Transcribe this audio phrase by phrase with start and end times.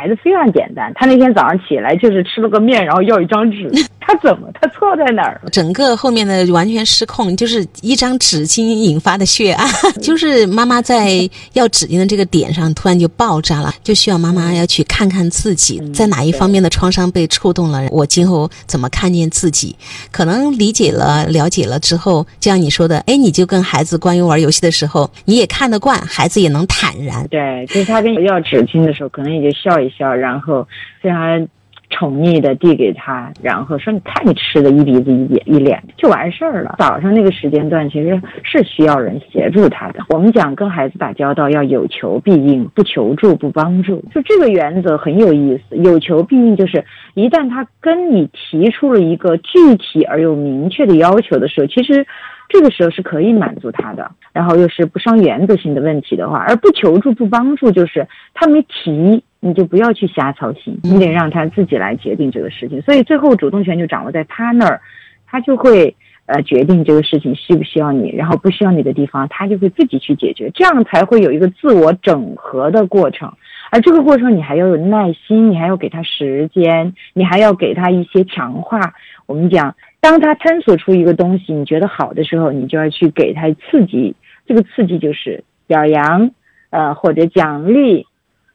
[0.00, 5.50] 孩子非常简单，他那天早上起来就是吃了个面，然后要一张纸， 他怎么他错在哪儿了？
[5.50, 9.68] 整个后面的完全失控，就是一张纸巾引发的血案，
[10.00, 19.76] 就是妈妈在要纸巾的这个点上突然就爆炸了，就需要妈妈要去看看自己在哪一方面的创伤被触动了，我今后怎么看见自己？
[20.10, 27.28] 可能理解了、了解了之后，就像你说的，哎，你就跟孩子关于玩游戏的时候，你也看得惯，孩子也能坦然。
[27.28, 30.66] 对，就是他跟你要纸巾的时候，可能也就笑一笑，然后
[31.00, 31.46] 非常
[31.90, 40.00] 宠溺的递给他，然后说：“你看你吃的一鼻子一脸一脸，就完事儿了。”早上那个时间段其实是需要人协助他的。
[40.08, 45.76] 我们讲跟孩子打交道要有求必应，不求助不帮助，就这个原则很有意思。
[45.78, 46.84] 有求必应就是
[47.14, 52.06] 一旦他跟你提出了一个具体而又明确的要求的时候，其实。
[52.52, 62.80] 这个时候是可以满足他的，然后又是不伤原则性的问题的话，而不求助不帮助，就是他没提，你就不要去瞎操心，你得让他自己来决定这个事情。
[62.82, 64.80] 所以最后主动权就掌握在他那儿，
[65.26, 65.94] 他就会
[66.26, 73.32] 呃决定这个事情需不需要你，然后不需要你的地方，他就会自己去解决，这样才会有一个自我整合的过程。
[73.70, 78.94] 而这个过程你还要有耐心，你还要给他时间，你还要给他一些强化。
[79.26, 79.74] 我们讲。
[80.02, 84.16] 当他探索出一个东西，你觉得好的时候，你就要去给他刺激。
[84.46, 86.30] 这个刺激就是表扬，
[86.70, 88.06] 呃，或者奖励，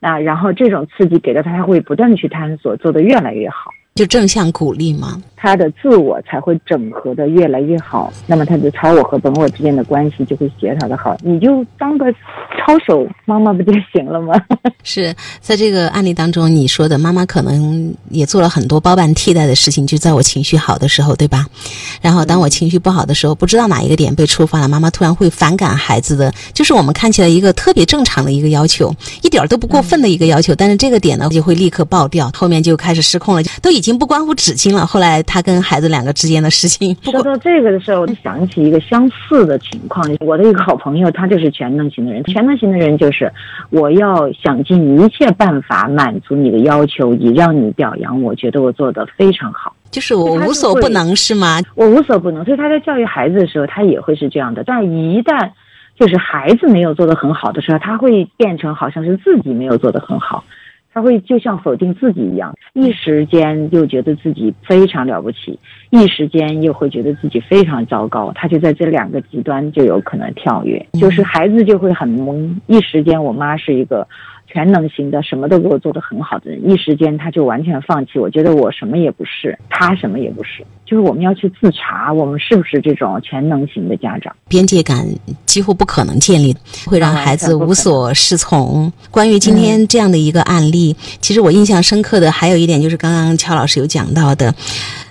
[0.05, 3.71] 啊，然后这种刺激给到他，他会不断的去探索，做得越来越好。
[3.95, 5.21] 就正向鼓励吗？
[5.37, 11.15] 他的自我才会整合的越来越好，那么他的超我和本我之间的关系就会协调的好。
[11.21, 14.33] 你就当个操手妈妈不就行了吗？
[14.83, 21.45] 是在这个案例当中，你说的妈妈可能也做了很多包办替代的事情，就在我情绪好的时候，对吧？
[22.01, 33.84] 然后当我情绪不好的时候，不知道哪一个点被触发了，妈妈突然会反感孩子的，就是我们看起来一个特别正常的一个要求，一点都不过分的一个要求，但是这个点呢就会立刻爆掉，后面就开始失控了，都已。
[33.85, 34.83] 已经不关乎纸巾了。
[34.83, 40.03] 后来他跟孩子两个之间的事情，说到这个的时候，我就想起一个相似的情况。
[40.21, 42.23] 我的一个好朋友，他就是全能型的人。
[42.23, 43.31] 全能型的人就是
[43.69, 48.19] 我要想尽一切办法满足你的要求，以让你表扬。
[48.23, 51.61] 我觉得我做的非常好，就是我无所不能，是吗？
[51.75, 52.43] 我无所不能。
[52.43, 54.63] 所以他在教育孩子的时候，他也会是这样的。
[54.65, 55.51] 但一旦
[55.95, 60.43] 就是孩子没有做得很好的时候，他会变成好像是自己没有做得很好。
[60.95, 68.31] 他会就像否定自己一样，一时间又觉得自己非常了不起，一时间又会觉得自己非常糟糕。
[68.33, 72.49] 他就在这两个极端就有可能跳跃，就是孩子就会很懵。
[72.67, 74.07] 一时间，我妈是一个。
[74.55, 78.17] 全能型的，什么都给我做的很好的人，一时间他就完全放弃。
[78.17, 84.33] 我觉得我什么也不是，他什么也不是，就是我们要去自查，我们是不是这种全能型的家长？
[84.47, 85.05] 边界感
[85.45, 86.55] 几乎不可能建立，
[86.85, 88.89] 会让孩子无所适从。
[89.11, 94.55] 关于今天这样的一个案例，其实我印象深刻的还有一点，就是刚刚乔老师有讲到的。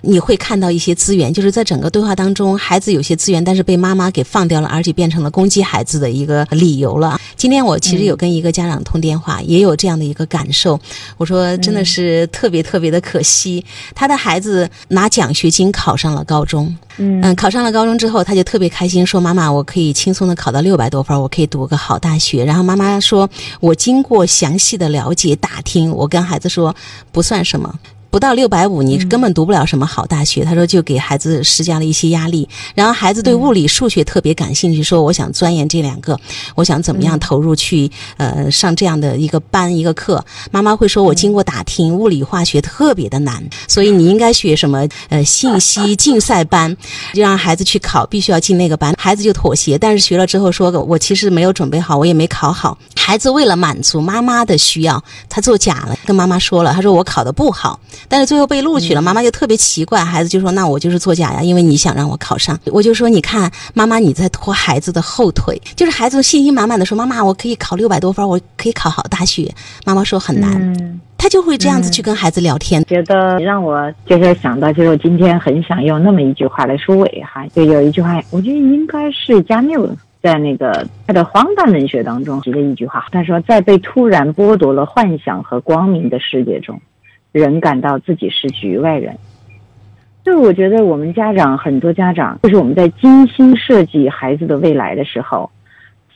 [0.06, 7.19] 你会看到一些资源，就是在整个对话当中，孩子有些资源，但是被妈妈给放掉了，而且变成了攻击孩子的一个理由了。
[7.37, 10.78] 今天我其实有跟一个家长通电话，也有这样的一个感受。
[11.16, 13.64] 我说真的是特别特别的可惜，
[13.94, 22.44] 他的孩子拿奖学金考上了高中，嗯，考上了高中之后，他就特别开心，说妈妈，我可以轻松的考到六百多分，我可以读个好大学。
[22.44, 23.28] 然后妈妈说，
[23.60, 26.74] 我经过详细的了解打听，我跟孩子说，
[27.12, 27.78] 不算什么。
[28.14, 30.44] 不到六百五，你根本读不了什么好大学。
[30.44, 32.48] 他说，就给孩子施加了一些压力。
[32.72, 36.16] 然后孩子对物理、数学特别感兴趣，说我想钻研这两个，
[36.54, 40.25] 我想怎么样投入去呃上这样的一个班一个课。
[40.52, 46.72] 妈妈会说，我经过打听，物理化学特别的难，所以你应该学什么呃信息竞赛班，
[47.14, 48.94] 就 让孩子去考，必须要进那个班。
[48.96, 52.78] 孩子就妥协，但是学了之后说，我其实没有准备好，我也没考好。
[52.94, 57.81] 孩子为了满足妈妈的需要，他作假了，跟妈妈说了，他说我考的不好。
[58.09, 69.53] 但是最后被录取了，妈妈就特别奇怪，孩子就说：“那我就是作假呀，因为你想让我考上。”我就说：“你看，妈妈你在拖孩子的后腿。”就是孩子信心满满的说：“妈妈，我可以考六百多分，我可以考好大学。”
[69.84, 72.84] 妈妈说很难，嗯他就会这样子去跟孩子聊天。
[72.84, 79.88] 觉得让我就是想到，就是我今天很想用那么一句话来收尾哈，就有一句话，我觉得应该是加缪
[80.23, 86.78] 在那个他的荒诞文学当中提的一句话，他说：“在被突然剥夺了幻想和光明的世界中。”
[87.34, 89.19] 人感到自己是局外人，
[90.25, 95.50] 就我觉得我们家长很多家长，就是我们在精心设计孩子的未来的时候，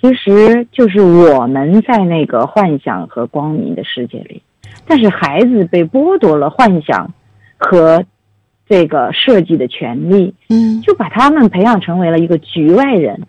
[0.00, 4.40] 其实就是我们在那个幻想和光明的世界里，
[4.86, 7.12] 但是孩子被剥夺了幻想
[7.56, 8.04] 和
[8.68, 13.20] 这个设计的权利，嗯，就把他们培养成为了一个局外人，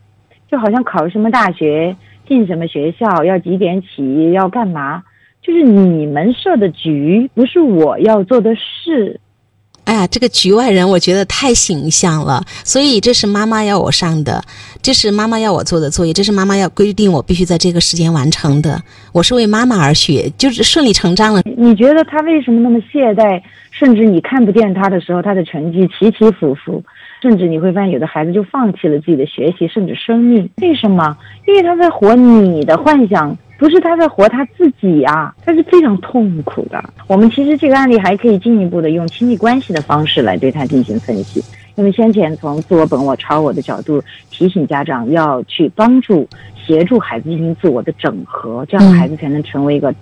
[0.47, 1.95] 就好像考什么大学、
[2.27, 5.01] 进什么学校、要几点起、要干嘛。
[5.41, 9.19] 就是你们设的局，不是我要做的事。
[9.85, 14.43] 哎呀，这个局外人我觉得太形象了，所以这是妈妈要我上的，
[14.83, 18.79] 这是妈妈要我做的作业，这是妈妈要规定我必须在这个时间完成的。
[19.13, 21.41] 我是为妈妈而学，就是顺理成章了。
[21.57, 23.41] 你觉得他为什么那么懈怠？
[23.71, 26.83] 甚至你看不见他的时候，他的成绩起起伏伏，
[27.23, 30.47] 甚至你会发现有的孩子就放弃了自己的学习，甚至生命。
[30.61, 31.17] 为什么？
[31.47, 33.35] 因为他在活你的幻想。
[33.59, 36.81] 不是他在活他自己呀，他是非常痛苦的。
[37.07, 41.43] 我们其实这个案例还可以进一步的用亲密关系的方式来对他进行分析。
[41.75, 49.93] 因为先前从自我、本我、超我的角度提醒家长要去帮助、协助孩子进行自我的整合，这样孩子才能成为一个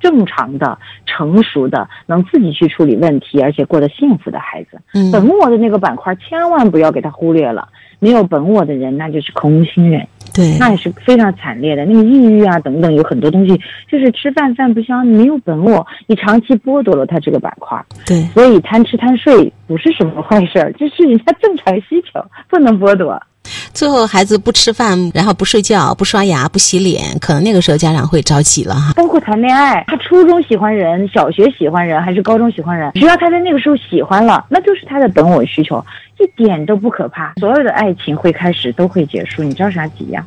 [0.00, 0.76] 正常的、
[1.06, 4.80] 成熟的、能自己去处理问题而且过得幸福的孩子。
[5.12, 7.68] 本我的那个板块千万不要给他忽略了。
[8.00, 10.06] 没有本我的人，那就是空心人。
[10.34, 11.84] 对，那也是非常惨烈的。
[11.84, 13.58] 那个抑郁啊，等等，有很多东西，
[13.90, 17.80] 就是吃饭饭不香，没有本我，你长期剥夺了他这个板块。
[18.04, 23.20] 对，所以贪吃贪睡不是什么坏事儿，这是人家正常需求，不能剥夺。
[23.74, 28.92] 最后孩子不吃饭，然后不睡觉，不刷牙，不洗脸，可能那个时候家长会着急了哈。
[28.94, 35.84] 包括谈恋爱，他初中喜欢人，小学喜欢人，还是高中喜欢人，只要他在那个时候喜欢了，那就是他的本我需求。
[36.18, 40.24] 一点都不可怕，所有的爱情会开始，都会结束，你着啥急呀？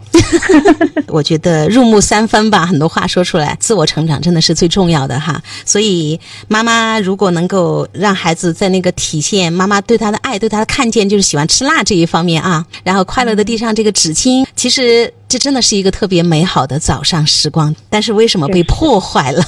[1.08, 5.42] 我觉得入木三分吧，很多话说出来，自我成长真的是最重要的哈。
[5.66, 15.14] 所以妈妈如果能够让孩子在那个体现妈妈对他的爱、对他的看见，就是喜欢吃辣这一方面啊，然后快乐的递上这个纸巾，其实。
[15.30, 19.44] 这真的是一个特别美好的早上时光，但是为什么被破坏了？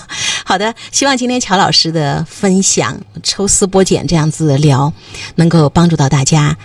[0.49, 4.91] 好的，希望今天乔老师的分享抽丝剥茧这样子聊，
[5.35, 6.57] 能够帮助到大家。